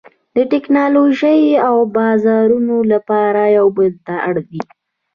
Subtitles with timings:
[0.35, 4.61] د ټکنالوژۍ او بازارونو لپاره یو بل ته اړ دي